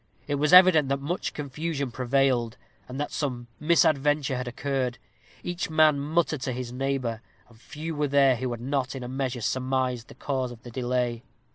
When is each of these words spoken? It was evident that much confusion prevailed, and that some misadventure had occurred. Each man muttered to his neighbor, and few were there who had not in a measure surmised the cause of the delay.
It 0.25 0.33
was 0.41 0.51
evident 0.51 0.89
that 0.89 0.99
much 0.99 1.31
confusion 1.31 1.91
prevailed, 1.91 2.57
and 2.89 2.99
that 2.99 3.11
some 3.11 3.45
misadventure 3.59 4.35
had 4.35 4.47
occurred. 4.47 4.97
Each 5.43 5.69
man 5.69 5.99
muttered 5.99 6.41
to 6.41 6.53
his 6.53 6.73
neighbor, 6.73 7.21
and 7.47 7.61
few 7.61 7.93
were 7.95 8.07
there 8.07 8.37
who 8.37 8.49
had 8.49 8.61
not 8.61 8.95
in 8.95 9.03
a 9.03 9.07
measure 9.07 9.41
surmised 9.41 10.07
the 10.07 10.15
cause 10.15 10.49
of 10.51 10.63
the 10.63 10.71
delay. 10.71 11.21